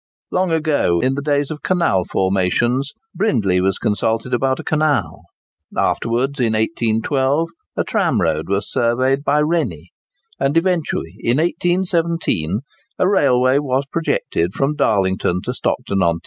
[0.31, 5.21] Long ago, in the days of canal formations, Brindley was consulted about a canal;
[5.77, 9.91] afterwards, in 1812, a tramroad was surveyed by Rennie;
[10.39, 12.61] and eventually, in 1817,
[12.97, 16.19] a railway was projected from Darlington to Stockton on Tees.